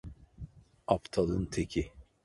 [0.87, 1.91] Aptalın teki.